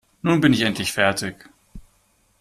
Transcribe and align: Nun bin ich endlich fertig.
Nun 0.23 0.41
bin 0.41 0.51
ich 0.53 0.61
endlich 0.61 0.91
fertig. 0.93 1.47